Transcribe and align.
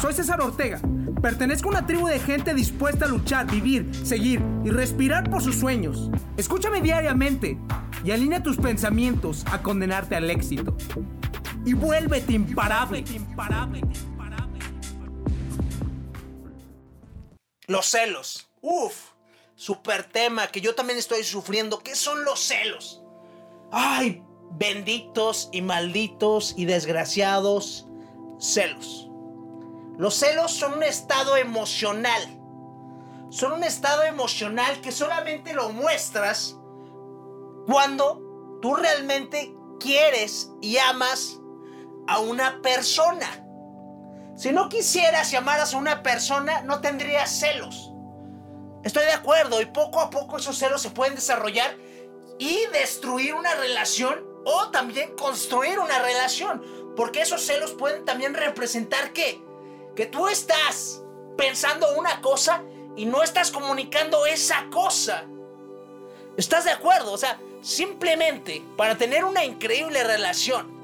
Soy 0.00 0.12
César 0.12 0.40
Ortega. 0.40 0.80
Pertenezco 1.22 1.68
a 1.68 1.72
una 1.72 1.86
tribu 1.86 2.06
de 2.06 2.20
gente 2.20 2.54
dispuesta 2.54 3.06
a 3.06 3.08
luchar, 3.08 3.50
vivir, 3.50 3.90
seguir 4.04 4.42
y 4.64 4.70
respirar 4.70 5.30
por 5.30 5.42
sus 5.42 5.56
sueños. 5.56 6.10
Escúchame 6.36 6.82
diariamente 6.82 7.58
y 8.04 8.10
alinea 8.10 8.42
tus 8.42 8.58
pensamientos 8.58 9.44
a 9.50 9.62
condenarte 9.62 10.14
al 10.14 10.30
éxito. 10.30 10.76
Y 11.64 11.72
vuélvete 11.72 12.34
imparable. 12.34 13.04
Los 17.66 17.86
celos. 17.86 18.48
Uf, 18.60 18.94
super 19.54 20.04
tema 20.04 20.46
que 20.48 20.60
yo 20.60 20.74
también 20.74 20.98
estoy 20.98 21.24
sufriendo. 21.24 21.78
¿Qué 21.78 21.96
son 21.96 22.24
los 22.24 22.38
celos? 22.38 23.02
Ay, 23.72 24.22
benditos 24.52 25.48
y 25.52 25.62
malditos 25.62 26.54
y 26.56 26.66
desgraciados 26.66 27.88
celos. 28.38 29.05
Los 29.98 30.14
celos 30.14 30.52
son 30.52 30.74
un 30.74 30.82
estado 30.82 31.36
emocional. 31.36 32.22
Son 33.30 33.52
un 33.52 33.64
estado 33.64 34.02
emocional 34.04 34.80
que 34.80 34.92
solamente 34.92 35.54
lo 35.54 35.70
muestras 35.70 36.56
cuando 37.66 38.58
tú 38.60 38.76
realmente 38.76 39.54
quieres 39.80 40.50
y 40.60 40.76
amas 40.78 41.40
a 42.06 42.20
una 42.20 42.60
persona. 42.62 43.42
Si 44.36 44.52
no 44.52 44.68
quisieras 44.68 45.32
y 45.32 45.36
amaras 45.36 45.72
a 45.72 45.78
una 45.78 46.02
persona, 46.02 46.60
no 46.62 46.80
tendrías 46.80 47.30
celos. 47.30 47.92
Estoy 48.84 49.04
de 49.06 49.12
acuerdo 49.12 49.60
y 49.60 49.66
poco 49.66 50.00
a 50.00 50.10
poco 50.10 50.36
esos 50.36 50.58
celos 50.58 50.82
se 50.82 50.90
pueden 50.90 51.14
desarrollar 51.14 51.76
y 52.38 52.66
destruir 52.72 53.34
una 53.34 53.54
relación 53.54 54.24
o 54.44 54.68
también 54.70 55.16
construir 55.16 55.78
una 55.78 55.98
relación. 55.98 56.62
Porque 56.94 57.22
esos 57.22 57.42
celos 57.42 57.72
pueden 57.72 58.04
también 58.04 58.34
representar 58.34 59.12
que 59.12 59.42
que 59.96 60.06
tú 60.06 60.28
estás 60.28 61.02
pensando 61.36 61.96
una 61.96 62.20
cosa 62.20 62.62
y 62.94 63.06
no 63.06 63.22
estás 63.22 63.50
comunicando 63.50 64.26
esa 64.26 64.66
cosa. 64.70 65.24
¿Estás 66.36 66.64
de 66.64 66.70
acuerdo? 66.70 67.12
O 67.12 67.18
sea, 67.18 67.40
simplemente 67.62 68.62
para 68.76 68.96
tener 68.96 69.24
una 69.24 69.44
increíble 69.44 70.04
relación 70.04 70.76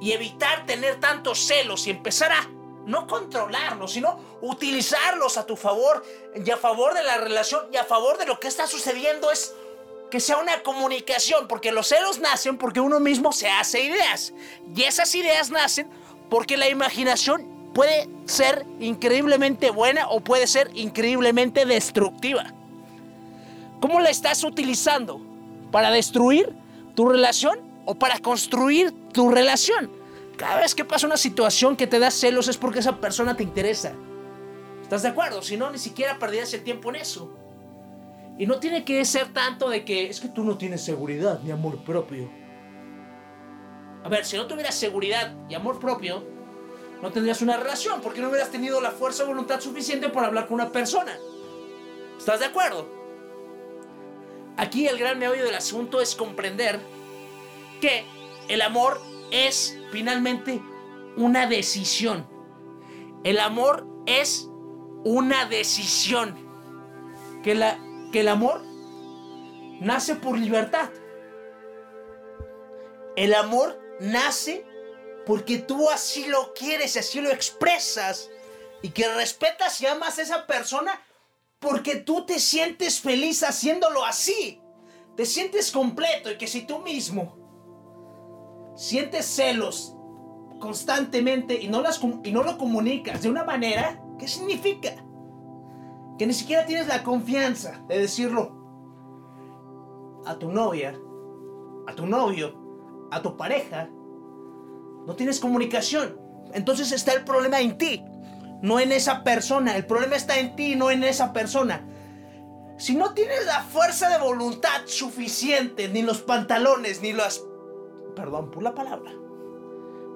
y 0.00 0.12
evitar 0.12 0.66
tener 0.66 1.00
tantos 1.00 1.38
celos 1.38 1.86
y 1.86 1.90
empezar 1.90 2.32
a 2.32 2.48
no 2.86 3.06
controlarlos, 3.06 3.92
sino 3.92 4.18
utilizarlos 4.40 5.36
a 5.36 5.46
tu 5.46 5.56
favor 5.56 6.04
y 6.34 6.50
a 6.50 6.56
favor 6.56 6.94
de 6.94 7.04
la 7.04 7.18
relación 7.18 7.66
y 7.72 7.76
a 7.76 7.84
favor 7.84 8.18
de 8.18 8.26
lo 8.26 8.40
que 8.40 8.48
está 8.48 8.66
sucediendo 8.66 9.30
es 9.30 9.54
que 10.10 10.20
sea 10.20 10.38
una 10.38 10.62
comunicación, 10.62 11.48
porque 11.48 11.70
los 11.70 11.88
celos 11.88 12.18
nacen 12.18 12.56
porque 12.56 12.80
uno 12.80 12.98
mismo 12.98 13.32
se 13.32 13.48
hace 13.48 13.82
ideas 13.82 14.32
y 14.74 14.84
esas 14.84 15.14
ideas 15.14 15.50
nacen 15.50 15.90
porque 16.30 16.56
la 16.56 16.68
imaginación 16.68 17.57
puede 17.78 18.08
ser 18.24 18.66
increíblemente 18.80 19.70
buena 19.70 20.08
o 20.08 20.18
puede 20.18 20.48
ser 20.48 20.68
increíblemente 20.74 21.64
destructiva. 21.64 22.52
¿Cómo 23.80 24.00
la 24.00 24.10
estás 24.10 24.42
utilizando? 24.42 25.20
¿Para 25.70 25.92
destruir 25.92 26.52
tu 26.96 27.08
relación 27.08 27.60
o 27.84 27.94
para 27.94 28.18
construir 28.18 28.92
tu 29.12 29.30
relación? 29.30 29.92
Cada 30.36 30.56
vez 30.56 30.74
que 30.74 30.84
pasa 30.84 31.06
una 31.06 31.16
situación 31.16 31.76
que 31.76 31.86
te 31.86 32.00
da 32.00 32.10
celos 32.10 32.48
es 32.48 32.56
porque 32.56 32.80
esa 32.80 32.96
persona 32.96 33.36
te 33.36 33.44
interesa. 33.44 33.92
¿Estás 34.82 35.02
de 35.02 35.10
acuerdo? 35.10 35.40
Si 35.40 35.56
no, 35.56 35.70
ni 35.70 35.78
siquiera 35.78 36.18
perdías 36.18 36.52
el 36.54 36.64
tiempo 36.64 36.90
en 36.90 36.96
eso. 36.96 37.32
Y 38.40 38.46
no 38.48 38.58
tiene 38.58 38.84
que 38.84 39.04
ser 39.04 39.32
tanto 39.32 39.68
de 39.68 39.84
que 39.84 40.08
es 40.08 40.18
que 40.18 40.26
tú 40.26 40.42
no 40.42 40.58
tienes 40.58 40.80
seguridad 40.80 41.38
ni 41.44 41.52
amor 41.52 41.84
propio. 41.84 42.28
A 44.02 44.08
ver, 44.08 44.24
si 44.24 44.36
no 44.36 44.48
tuvieras 44.48 44.74
seguridad 44.74 45.32
y 45.48 45.54
amor 45.54 45.78
propio, 45.78 46.37
no 47.02 47.12
tendrías 47.12 47.42
una 47.42 47.56
relación 47.56 48.00
porque 48.00 48.20
no 48.20 48.28
hubieras 48.28 48.50
tenido 48.50 48.80
la 48.80 48.90
fuerza 48.90 49.24
o 49.24 49.28
voluntad 49.28 49.60
suficiente 49.60 50.08
para 50.08 50.26
hablar 50.26 50.46
con 50.46 50.54
una 50.56 50.72
persona. 50.72 51.16
¿Estás 52.18 52.40
de 52.40 52.46
acuerdo? 52.46 52.88
Aquí 54.56 54.88
el 54.88 54.98
gran 54.98 55.18
meollo 55.18 55.44
del 55.44 55.54
asunto 55.54 56.00
es 56.00 56.16
comprender 56.16 56.80
que 57.80 58.04
el 58.48 58.60
amor 58.60 59.00
es 59.30 59.78
finalmente 59.92 60.60
una 61.16 61.46
decisión. 61.46 62.26
El 63.22 63.38
amor 63.38 63.86
es 64.06 64.48
una 65.04 65.44
decisión. 65.46 66.46
Que, 67.42 67.54
la, 67.54 67.78
que 68.10 68.20
el 68.20 68.28
amor 68.28 68.62
nace 69.80 70.16
por 70.16 70.36
libertad. 70.36 70.90
El 73.14 73.34
amor 73.34 73.78
nace 74.00 74.66
porque 75.28 75.58
tú 75.58 75.90
así 75.90 76.24
lo 76.24 76.54
quieres, 76.54 76.96
así 76.96 77.20
lo 77.20 77.28
expresas 77.28 78.30
y 78.80 78.88
que 78.88 79.06
respetas 79.12 79.78
y 79.82 79.86
amas 79.86 80.18
a 80.18 80.22
esa 80.22 80.46
persona 80.46 81.02
porque 81.58 81.96
tú 81.96 82.24
te 82.24 82.38
sientes 82.38 82.98
feliz 82.98 83.42
haciéndolo 83.42 84.06
así. 84.06 84.62
Te 85.16 85.26
sientes 85.26 85.70
completo 85.70 86.30
y 86.30 86.38
que 86.38 86.46
si 86.46 86.62
tú 86.62 86.78
mismo 86.78 87.36
sientes 88.74 89.26
celos 89.26 89.94
constantemente 90.60 91.60
y 91.60 91.68
no, 91.68 91.82
las, 91.82 92.00
y 92.24 92.32
no 92.32 92.42
lo 92.42 92.56
comunicas 92.56 93.20
de 93.20 93.28
una 93.28 93.44
manera, 93.44 94.02
¿qué 94.18 94.26
significa? 94.26 94.94
Que 96.18 96.26
ni 96.26 96.32
siquiera 96.32 96.64
tienes 96.64 96.86
la 96.86 97.04
confianza 97.04 97.84
de 97.86 97.98
decirlo 97.98 98.56
a 100.24 100.38
tu 100.38 100.50
novia, 100.50 100.98
a 101.86 101.94
tu 101.94 102.06
novio, 102.06 103.08
a 103.10 103.20
tu 103.20 103.36
pareja, 103.36 103.90
no 105.08 105.16
tienes 105.16 105.40
comunicación. 105.40 106.20
Entonces 106.52 106.92
está 106.92 107.14
el 107.14 107.24
problema 107.24 107.60
en 107.62 107.78
ti, 107.78 108.04
no 108.60 108.78
en 108.78 108.92
esa 108.92 109.24
persona. 109.24 109.74
El 109.74 109.86
problema 109.86 110.16
está 110.16 110.38
en 110.38 110.54
ti, 110.54 110.76
no 110.76 110.90
en 110.90 111.02
esa 111.02 111.32
persona. 111.32 111.82
Si 112.76 112.94
no 112.94 113.14
tienes 113.14 113.46
la 113.46 113.62
fuerza 113.62 114.10
de 114.10 114.18
voluntad 114.18 114.82
suficiente, 114.84 115.88
ni 115.88 116.02
los 116.02 116.20
pantalones, 116.20 117.00
ni 117.00 117.14
las... 117.14 117.42
Perdón 118.14 118.50
por 118.50 118.62
la 118.62 118.74
palabra. 118.74 119.10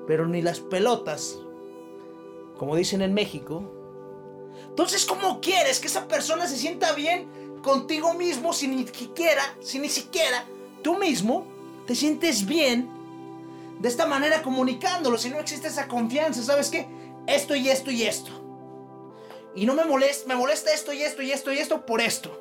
Pero 0.06 0.28
ni 0.28 0.42
las 0.42 0.60
pelotas, 0.60 1.38
como 2.58 2.76
dicen 2.76 3.00
en 3.00 3.14
México. 3.14 3.64
Entonces, 4.69 5.06
¿cómo 5.06 5.41
quieres 5.41 5.81
que 5.81 5.86
esa 5.86 6.06
persona 6.06 6.47
se 6.47 6.58
sienta 6.58 6.92
bien 6.92 7.60
contigo 7.62 8.12
mismo 8.12 8.52
si 8.52 8.69
ni 8.69 8.86
siquiera, 8.86 9.42
si 9.60 9.78
ni 9.78 9.88
siquiera 9.88 10.44
tú 10.82 10.98
mismo 10.98 11.47
te 11.86 11.94
sientes 11.94 12.44
bien 12.44 13.01
de 13.82 13.88
esta 13.88 14.06
manera 14.06 14.43
comunicándolo. 14.43 15.19
Si 15.19 15.28
no 15.28 15.41
existe 15.41 15.66
esa 15.66 15.88
confianza, 15.88 16.41
¿sabes 16.43 16.70
qué? 16.70 16.88
Esto 17.26 17.56
y 17.56 17.69
esto 17.69 17.91
y 17.91 18.04
esto. 18.04 18.31
Y 19.56 19.66
no 19.66 19.75
me 19.75 19.84
molesta, 19.84 20.28
me 20.28 20.37
molesta 20.37 20.72
esto 20.72 20.93
y 20.93 21.03
esto 21.03 21.20
y 21.20 21.32
esto 21.32 21.53
y 21.53 21.59
esto 21.59 21.84
por 21.84 22.00
esto. 22.00 22.41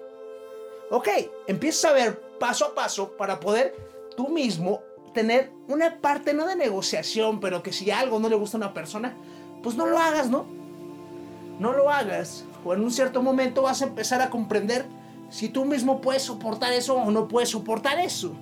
Ok, 0.92 1.10
empiezas 1.48 1.86
a 1.86 1.94
ver 1.94 2.22
paso 2.40 2.66
a 2.66 2.76
paso 2.76 3.18
para 3.18 3.40
poder 3.40 3.76
tú 4.16 4.30
mismo 4.30 4.82
tener 5.16 5.52
una 5.68 6.00
parte 6.00 6.34
no 6.34 6.46
de 6.46 6.56
negociación, 6.56 7.40
pero 7.40 7.64
que 7.64 7.74
si 7.74 7.90
algo 7.90 8.20
no 8.20 8.30
le 8.30 8.36
gusta 8.36 8.58
a 8.58 8.60
una 8.60 8.74
persona, 8.74 9.18
pues 9.64 9.76
no 9.76 9.88
lo 9.88 9.98
hagas, 9.98 10.30
¿no? 10.30 10.46
No 11.60 11.74
lo 11.74 11.90
hagas. 11.90 12.46
O 12.64 12.74
en 12.76 12.82
un 12.82 12.92
cierto 12.92 13.24
momento 13.24 13.64
vas 13.64 13.82
a 13.82 13.86
empezar 13.86 14.22
a 14.22 14.30
comprender 14.30 14.86
si 15.32 15.50
tú 15.50 15.66
mismo 15.66 16.02
puedes 16.02 16.22
soportar 16.22 16.72
eso 16.74 16.96
o 16.96 17.10
no 17.10 17.28
puedes 17.28 17.50
soportar 17.50 18.00
eso. 18.00 18.36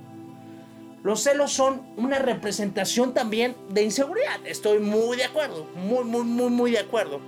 Los 1.04 1.22
celos 1.24 1.54
son 1.54 1.82
una 1.96 2.20
representación 2.20 3.14
también 3.14 3.56
de 3.70 3.84
inseguridad. 3.84 4.46
Estoy 4.46 4.80
muy 4.80 5.16
de 5.16 5.24
acuerdo, 5.24 5.66
muy, 5.76 6.04
muy, 6.04 6.24
muy, 6.24 6.50
muy 6.50 6.72
de 6.72 6.80
acuerdo. 6.80 7.22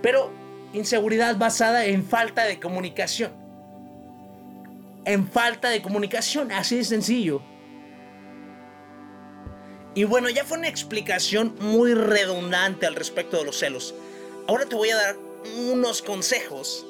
Pero 0.00 0.30
inseguridad 0.72 1.36
basada 1.36 1.86
en 1.86 2.04
falta 2.04 2.44
de 2.44 2.60
comunicación. 2.60 3.32
En 5.04 5.28
falta 5.28 5.70
de 5.70 5.82
comunicación, 5.82 6.52
así 6.52 6.76
de 6.76 6.84
sencillo. 6.84 7.42
Y 9.94 10.04
bueno, 10.04 10.28
ya 10.28 10.44
fue 10.44 10.58
una 10.58 10.68
explicación 10.68 11.56
muy 11.58 11.94
redundante 11.94 12.86
al 12.86 12.94
respecto 12.94 13.38
de 13.38 13.44
los 13.44 13.58
celos. 13.58 13.94
Ahora 14.46 14.66
te 14.66 14.76
voy 14.76 14.90
a 14.90 14.96
dar 14.96 15.16
unos 15.70 16.02
consejos 16.02 16.86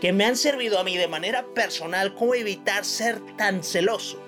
que 0.00 0.12
me 0.12 0.24
han 0.24 0.36
servido 0.36 0.78
a 0.78 0.84
mí 0.84 0.96
de 0.96 1.06
manera 1.06 1.44
personal 1.54 2.14
cómo 2.14 2.34
evitar 2.34 2.84
ser 2.84 3.20
tan 3.36 3.62
celoso. 3.62 4.25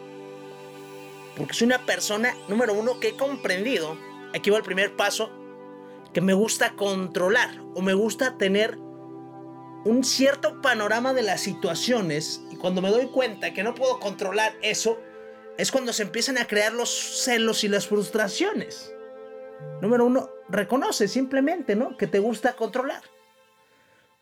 Porque 1.38 1.55
soy 1.55 1.67
una 1.69 1.87
persona, 1.87 2.35
número 2.49 2.75
uno, 2.75 2.99
que 2.99 3.08
he 3.08 3.17
comprendido, 3.17 3.96
aquí 4.35 4.50
va 4.50 4.58
el 4.58 4.64
primer 4.64 4.96
paso, 4.96 5.31
que 6.12 6.20
me 6.20 6.35
gusta 6.35 6.73
controlar 6.73 7.61
o 7.75 7.81
me 7.81 7.94
gusta 7.94 8.37
tener 8.37 8.76
un 9.85 10.02
cierto 10.02 10.61
panorama 10.61 11.14
de 11.14 11.23
las 11.23 11.40
situaciones 11.40 12.43
y 12.50 12.56
cuando 12.56 12.82
me 12.82 12.90
doy 12.90 13.06
cuenta 13.06 13.55
que 13.55 13.62
no 13.62 13.75
puedo 13.75 14.00
controlar 14.00 14.56
eso, 14.62 14.99
es 15.56 15.70
cuando 15.70 15.93
se 15.93 16.02
empiezan 16.02 16.38
a 16.38 16.46
crear 16.46 16.73
los 16.73 16.90
celos 16.90 17.62
y 17.62 17.69
las 17.69 17.87
frustraciones. 17.87 18.93
Número 19.81 20.05
uno, 20.05 20.31
reconoce 20.49 21.06
simplemente, 21.06 21.76
¿no? 21.76 21.96
Que 21.96 22.06
te 22.06 22.19
gusta 22.19 22.55
controlar. 22.55 23.02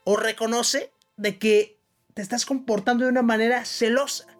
O 0.05 0.17
reconoce 0.17 0.93
de 1.17 1.39
que 1.39 1.79
te 2.15 2.23
estás 2.23 2.47
comportando 2.47 3.05
de 3.05 3.11
una 3.11 3.23
manera 3.23 3.65
celosa 3.65 4.36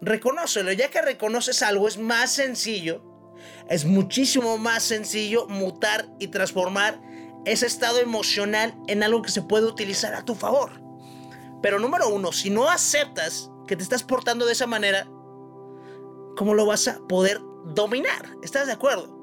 reconócelo. 0.00 0.72
Ya 0.72 0.90
que 0.90 1.02
reconoces 1.02 1.62
algo, 1.62 1.88
es 1.88 1.98
más 1.98 2.30
sencillo, 2.30 3.02
es 3.68 3.84
muchísimo 3.84 4.58
más 4.58 4.82
sencillo 4.82 5.46
mutar 5.46 6.08
y 6.18 6.28
transformar 6.28 7.00
ese 7.44 7.66
estado 7.66 7.98
emocional 7.98 8.74
en 8.86 9.02
algo 9.02 9.22
que 9.22 9.30
se 9.30 9.42
puede 9.42 9.66
utilizar 9.66 10.14
a 10.14 10.24
tu 10.24 10.34
favor. 10.34 10.72
Pero 11.62 11.78
número 11.78 12.08
uno, 12.08 12.32
si 12.32 12.50
no 12.50 12.68
aceptas 12.68 13.50
que 13.66 13.76
te 13.76 13.82
estás 13.82 14.02
portando 14.02 14.46
de 14.46 14.52
esa 14.52 14.66
manera, 14.66 15.04
¿cómo 16.36 16.54
lo 16.54 16.66
vas 16.66 16.88
a 16.88 16.98
poder 17.08 17.40
dominar? 17.66 18.30
¿Estás 18.42 18.66
de 18.66 18.72
acuerdo? 18.72 19.18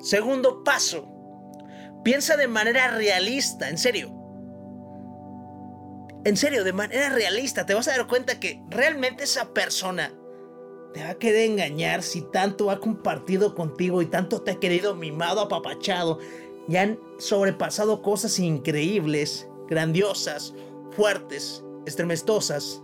Segundo 0.00 0.62
paso, 0.64 1.08
piensa 2.04 2.36
de 2.36 2.48
manera 2.48 2.88
realista, 2.88 3.68
en 3.68 3.78
serio. 3.78 4.23
En 6.24 6.36
serio, 6.38 6.64
de 6.64 6.72
manera 6.72 7.10
realista, 7.10 7.66
te 7.66 7.74
vas 7.74 7.86
a 7.88 7.96
dar 7.96 8.06
cuenta 8.06 8.40
que 8.40 8.62
realmente 8.70 9.24
esa 9.24 9.52
persona 9.52 10.12
te 10.94 11.02
va 11.02 11.10
a 11.10 11.14
querer 11.16 11.50
engañar 11.50 12.02
si 12.02 12.22
tanto 12.22 12.70
ha 12.70 12.80
compartido 12.80 13.54
contigo 13.54 14.00
y 14.00 14.06
tanto 14.06 14.40
te 14.40 14.52
ha 14.52 14.60
querido 14.60 14.94
mimado, 14.94 15.42
apapachado 15.42 16.20
y 16.66 16.76
han 16.76 16.98
sobrepasado 17.18 18.00
cosas 18.00 18.38
increíbles, 18.38 19.48
grandiosas, 19.68 20.54
fuertes, 20.92 21.62
estremestosas 21.84 22.80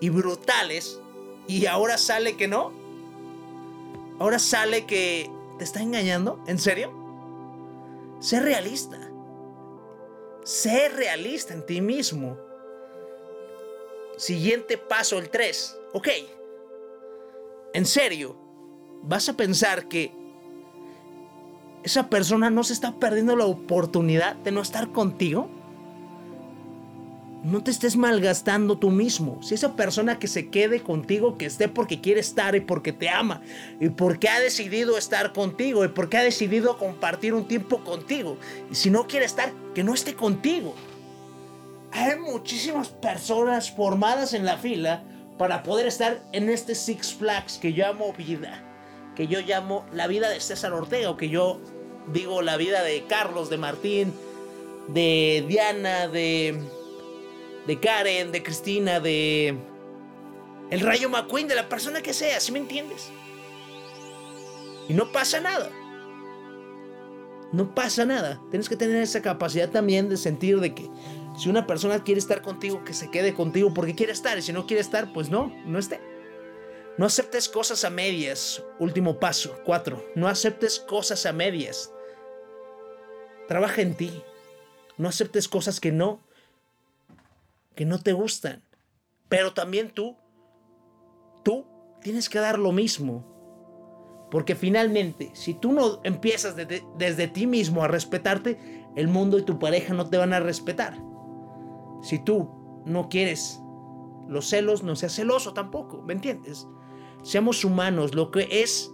y 0.00 0.10
brutales 0.10 1.00
y 1.46 1.64
ahora 1.66 1.96
sale 1.96 2.36
que 2.36 2.48
no. 2.48 2.72
Ahora 4.18 4.38
sale 4.38 4.84
que 4.84 5.30
te 5.58 5.64
está 5.64 5.80
engañando, 5.80 6.42
¿en 6.46 6.58
serio? 6.58 6.92
Sé 8.20 8.40
realista. 8.40 9.03
Sé 10.44 10.90
realista 10.90 11.54
en 11.54 11.64
ti 11.64 11.80
mismo. 11.80 12.38
Siguiente 14.16 14.78
paso, 14.78 15.18
el 15.18 15.30
3. 15.30 15.78
Ok. 15.94 16.08
En 17.72 17.86
serio, 17.86 18.36
vas 19.02 19.28
a 19.28 19.36
pensar 19.36 19.88
que 19.88 20.12
esa 21.82 22.08
persona 22.08 22.50
no 22.50 22.62
se 22.62 22.72
está 22.72 22.98
perdiendo 22.98 23.36
la 23.36 23.46
oportunidad 23.46 24.36
de 24.36 24.52
no 24.52 24.60
estar 24.60 24.92
contigo. 24.92 25.48
No 27.44 27.62
te 27.62 27.70
estés 27.70 27.96
malgastando 27.96 28.78
tú 28.78 28.90
mismo. 28.90 29.42
Si 29.42 29.54
esa 29.54 29.76
persona 29.76 30.18
que 30.18 30.28
se 30.28 30.48
quede 30.48 30.80
contigo, 30.80 31.36
que 31.36 31.44
esté 31.44 31.68
porque 31.68 32.00
quiere 32.00 32.20
estar 32.20 32.56
y 32.56 32.60
porque 32.60 32.94
te 32.94 33.10
ama, 33.10 33.42
y 33.78 33.90
porque 33.90 34.30
ha 34.30 34.40
decidido 34.40 34.96
estar 34.96 35.34
contigo, 35.34 35.84
y 35.84 35.88
porque 35.88 36.16
ha 36.16 36.22
decidido 36.22 36.78
compartir 36.78 37.34
un 37.34 37.46
tiempo 37.46 37.84
contigo. 37.84 38.38
Y 38.70 38.74
si 38.74 38.88
no 38.88 39.06
quiere 39.06 39.26
estar, 39.26 39.52
que 39.74 39.84
no 39.84 39.92
esté 39.92 40.14
contigo. 40.14 40.74
Hay 41.92 42.18
muchísimas 42.18 42.88
personas 42.88 43.70
formadas 43.70 44.32
en 44.32 44.46
la 44.46 44.56
fila 44.56 45.04
para 45.36 45.62
poder 45.62 45.86
estar 45.86 46.22
en 46.32 46.48
este 46.48 46.74
Six 46.74 47.12
Flags 47.12 47.58
que 47.58 47.74
yo 47.74 47.84
llamo 47.84 48.14
vida. 48.14 48.62
Que 49.14 49.26
yo 49.26 49.40
llamo 49.40 49.84
la 49.92 50.06
vida 50.06 50.30
de 50.30 50.40
César 50.40 50.72
Ortega, 50.72 51.10
o 51.10 51.18
que 51.18 51.28
yo 51.28 51.60
digo 52.10 52.40
la 52.40 52.56
vida 52.56 52.82
de 52.82 53.04
Carlos, 53.06 53.50
de 53.50 53.58
Martín, 53.58 54.14
de 54.88 55.44
Diana, 55.46 56.08
de 56.08 56.58
de 57.66 57.80
Karen, 57.80 58.32
de 58.32 58.42
Cristina, 58.42 59.00
de 59.00 59.58
el 60.70 60.80
Rayo 60.80 61.08
McQueen, 61.08 61.48
de 61.48 61.54
la 61.54 61.68
persona 61.68 62.02
que 62.02 62.14
sea, 62.14 62.40
¿sí 62.40 62.52
me 62.52 62.58
entiendes? 62.58 63.10
Y 64.88 64.94
no 64.94 65.12
pasa 65.12 65.40
nada. 65.40 65.70
No 67.52 67.74
pasa 67.74 68.04
nada. 68.04 68.40
Tienes 68.50 68.68
que 68.68 68.76
tener 68.76 69.02
esa 69.02 69.22
capacidad 69.22 69.70
también 69.70 70.08
de 70.08 70.16
sentir 70.16 70.58
de 70.60 70.74
que 70.74 70.90
si 71.38 71.48
una 71.48 71.66
persona 71.66 72.02
quiere 72.02 72.18
estar 72.18 72.42
contigo, 72.42 72.82
que 72.84 72.92
se 72.92 73.10
quede 73.10 73.34
contigo 73.34 73.72
porque 73.72 73.94
quiere 73.94 74.12
estar. 74.12 74.36
Y 74.36 74.42
si 74.42 74.52
no 74.52 74.66
quiere 74.66 74.80
estar, 74.80 75.12
pues 75.12 75.30
no, 75.30 75.54
no 75.64 75.78
esté. 75.78 76.00
No 76.98 77.06
aceptes 77.06 77.48
cosas 77.48 77.84
a 77.84 77.90
medias. 77.90 78.62
Último 78.78 79.20
paso. 79.20 79.56
Cuatro. 79.64 80.04
No 80.14 80.28
aceptes 80.28 80.80
cosas 80.80 81.26
a 81.26 81.32
medias. 81.32 81.92
Trabaja 83.46 83.82
en 83.82 83.94
ti. 83.94 84.22
No 84.96 85.08
aceptes 85.08 85.48
cosas 85.48 85.80
que 85.80 85.92
no 85.92 86.23
que 87.74 87.84
no 87.84 87.98
te 87.98 88.12
gustan. 88.12 88.62
Pero 89.28 89.52
también 89.52 89.90
tú, 89.90 90.16
tú 91.42 91.66
tienes 92.00 92.28
que 92.28 92.38
dar 92.38 92.58
lo 92.58 92.72
mismo. 92.72 93.24
Porque 94.30 94.54
finalmente, 94.54 95.30
si 95.34 95.54
tú 95.54 95.72
no 95.72 96.00
empiezas 96.02 96.56
desde, 96.56 97.28
ti 97.28 97.46
mismo 97.46 97.84
a 97.84 97.88
respetarte, 97.88 98.58
el 98.96 99.08
mundo 99.08 99.38
y 99.38 99.42
tu 99.42 99.58
pareja 99.58 99.94
no 99.94 100.08
te 100.08 100.18
van 100.18 100.32
a 100.32 100.40
respetar. 100.40 100.98
Si 102.02 102.18
tú 102.18 102.50
no 102.84 103.08
quieres 103.08 103.60
los 104.28 104.48
celos, 104.48 104.82
no 104.82 104.96
seas 104.96 105.14
celoso 105.14 105.52
tampoco, 105.52 106.02
¿me 106.02 106.14
entiendes? 106.14 106.66
Seamos 107.22 107.64
humanos, 107.64 108.14
lo 108.14 108.30
que 108.30 108.48
es 108.50 108.92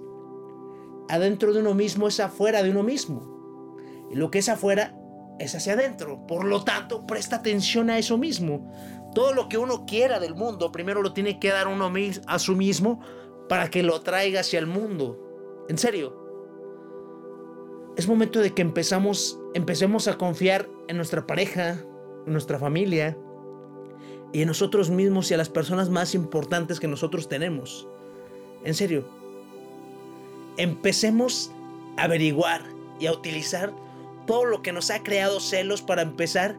adentro 1.09 1.53
de 1.53 1.61
uno 1.61 1.75
mismo 1.75 2.09
es 2.09 2.21
afuera 2.21 2.63
de 2.63 2.71
uno 2.71 2.83
mismo. 2.83 3.67
Y 4.11 4.17
lo 4.17 4.31
que 4.31 4.41
es 4.41 4.49
afuera 4.49 5.00
es 5.41 5.55
hacia 5.55 5.73
adentro. 5.73 6.27
Por 6.27 6.45
lo 6.45 6.63
tanto, 6.63 7.07
presta 7.07 7.37
atención 7.37 7.91
a 7.91 7.99
eso 7.99 8.19
mismo. 8.19 8.71
Todo 9.15 9.33
lo 9.33 9.49
que 9.49 9.59
uno 9.59 9.87
quiera 9.87 10.21
del 10.21 10.35
mundo, 10.35 10.71
primero 10.71 11.03
lo 11.03 11.13
tiene 11.15 11.41
que 11.41 11.49
dar 11.49 11.67
uno 11.67 11.91
a 12.27 12.39
su 12.39 12.55
mismo 12.55 13.01
para 13.49 13.71
que 13.71 13.83
lo 13.83 14.03
traiga 14.03 14.41
hacia 14.41 14.59
el 14.59 14.67
mundo. 14.67 15.19
En 15.69 15.79
serio. 15.79 16.21
Es 17.97 18.07
momento 18.07 18.39
de 18.41 18.55
que 18.55 18.63
empezamos, 18.63 19.41
empecemos 19.55 20.07
a 20.09 20.17
confiar 20.17 20.69
en 20.89 20.97
nuestra 20.97 21.27
pareja, 21.27 21.83
en 22.27 22.33
nuestra 22.33 22.59
familia 22.59 23.17
y 24.33 24.43
en 24.43 24.49
nosotros 24.49 24.91
mismos 24.91 25.31
y 25.31 25.35
a 25.35 25.39
las 25.39 25.49
personas 25.49 25.89
más 25.89 26.15
importantes 26.15 26.79
que 26.79 26.87
nosotros 26.87 27.29
tenemos. 27.29 27.89
En 28.65 28.75
serio. 28.75 29.09
Empecemos 30.57 31.51
a 31.97 32.05
averiguar 32.05 32.63
y 33.01 33.07
a 33.07 33.13
utilizar 33.13 33.73
todo 34.31 34.45
lo 34.45 34.63
que 34.63 34.71
nos 34.71 34.91
ha 34.91 35.03
creado 35.03 35.41
celos 35.41 35.83
para 35.83 36.03
empezar 36.03 36.57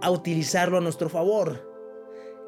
a 0.00 0.08
utilizarlo 0.08 0.78
a 0.78 0.80
nuestro 0.80 1.08
favor. 1.08 1.68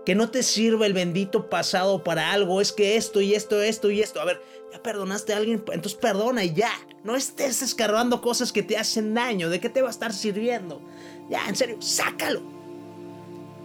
Que 0.06 0.14
no 0.14 0.30
te 0.30 0.44
sirva 0.44 0.86
el 0.86 0.92
bendito 0.92 1.50
pasado 1.50 2.04
para 2.04 2.30
algo, 2.30 2.60
es 2.60 2.70
que 2.70 2.96
esto 2.96 3.20
y 3.20 3.34
esto, 3.34 3.60
esto 3.60 3.90
y 3.90 4.00
esto. 4.00 4.20
A 4.20 4.24
ver, 4.24 4.40
ya 4.70 4.80
perdonaste 4.80 5.34
a 5.34 5.38
alguien, 5.38 5.64
entonces 5.72 5.96
perdona 5.96 6.44
y 6.44 6.54
ya. 6.54 6.70
No 7.02 7.16
estés 7.16 7.62
escarbando 7.62 8.22
cosas 8.22 8.52
que 8.52 8.62
te 8.62 8.78
hacen 8.78 9.12
daño. 9.12 9.50
¿De 9.50 9.58
qué 9.58 9.70
te 9.70 9.82
va 9.82 9.88
a 9.88 9.90
estar 9.90 10.12
sirviendo? 10.12 10.80
Ya, 11.28 11.48
en 11.48 11.56
serio, 11.56 11.82
sácalo. 11.82 12.40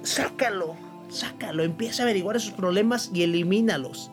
Sácalo, 0.02 0.76
sácalo. 1.10 1.62
Empieza 1.62 2.02
a 2.02 2.06
averiguar 2.06 2.36
esos 2.36 2.54
problemas 2.54 3.12
y 3.14 3.22
elimínalos. 3.22 4.10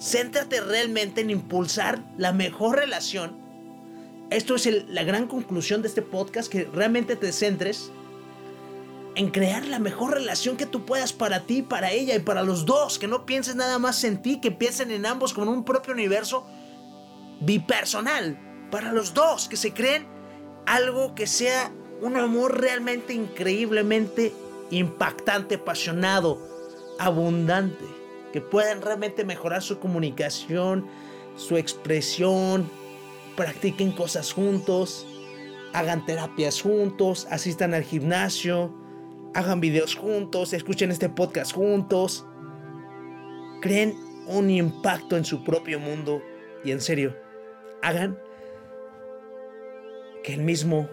Céntrate 0.00 0.62
realmente 0.62 1.20
en 1.20 1.28
impulsar 1.28 2.02
la 2.16 2.32
mejor 2.32 2.78
relación 2.78 3.39
esto 4.30 4.54
es 4.54 4.66
la 4.88 5.02
gran 5.02 5.26
conclusión 5.26 5.82
de 5.82 5.88
este 5.88 6.02
podcast, 6.02 6.50
que 6.50 6.64
realmente 6.64 7.16
te 7.16 7.32
centres 7.32 7.90
en 9.16 9.30
crear 9.30 9.66
la 9.66 9.80
mejor 9.80 10.14
relación 10.14 10.56
que 10.56 10.66
tú 10.66 10.86
puedas 10.86 11.12
para 11.12 11.40
ti, 11.40 11.62
para 11.62 11.90
ella 11.90 12.14
y 12.14 12.20
para 12.20 12.42
los 12.42 12.64
dos. 12.64 12.98
Que 12.98 13.08
no 13.08 13.26
pienses 13.26 13.56
nada 13.56 13.78
más 13.78 14.04
en 14.04 14.22
ti, 14.22 14.40
que 14.40 14.52
piensen 14.52 14.92
en 14.92 15.04
ambos 15.04 15.34
como 15.34 15.50
un 15.50 15.64
propio 15.64 15.92
universo 15.92 16.46
bipersonal. 17.40 18.38
Para 18.70 18.92
los 18.92 19.14
dos, 19.14 19.48
que 19.48 19.56
se 19.56 19.72
creen 19.72 20.06
algo 20.64 21.14
que 21.16 21.26
sea 21.26 21.72
un 22.00 22.16
amor 22.16 22.60
realmente 22.60 23.12
increíblemente 23.12 24.32
impactante, 24.70 25.56
apasionado, 25.56 26.38
abundante. 27.00 27.84
Que 28.32 28.40
puedan 28.40 28.80
realmente 28.80 29.24
mejorar 29.24 29.60
su 29.60 29.80
comunicación, 29.80 30.86
su 31.36 31.56
expresión, 31.56 32.70
practiquen 33.36 33.92
cosas 33.92 34.32
juntos, 34.32 35.06
hagan 35.72 36.04
terapias 36.04 36.60
juntos, 36.60 37.26
asistan 37.30 37.74
al 37.74 37.84
gimnasio, 37.84 38.74
hagan 39.34 39.60
videos 39.60 39.94
juntos, 39.94 40.52
escuchen 40.52 40.90
este 40.90 41.08
podcast 41.08 41.54
juntos, 41.54 42.26
creen 43.60 43.96
un 44.26 44.50
impacto 44.50 45.16
en 45.16 45.24
su 45.24 45.44
propio 45.44 45.78
mundo 45.78 46.22
y 46.64 46.72
en 46.72 46.80
serio, 46.80 47.16
hagan 47.82 48.18
que 50.22 50.34
el 50.34 50.40
mismo 50.40 50.88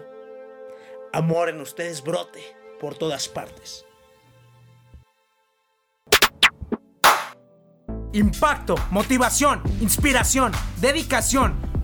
amor 1.12 1.48
en 1.48 1.60
ustedes 1.60 2.02
brote 2.02 2.40
por 2.80 2.94
todas 2.94 3.28
partes. 3.28 3.84
Impacto, 8.12 8.74
motivación, 8.90 9.62
inspiración, 9.80 10.52
dedicación 10.80 11.54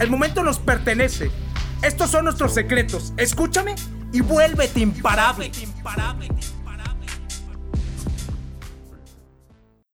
el 0.00 0.10
momento 0.10 0.42
nos 0.42 0.58
pertenece. 0.58 1.30
Estos 1.82 2.10
son 2.10 2.24
nuestros 2.24 2.54
secretos. 2.54 3.12
Escúchame 3.16 3.74
y 4.12 4.20
vuélvete 4.20 4.80
imparable. 4.80 5.50